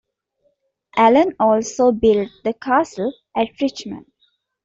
Alan 0.97 1.35
also 1.39 1.91
built 1.91 2.31
the 2.43 2.55
castle 2.55 3.13
at 3.37 3.49
Richmond. 3.61 4.11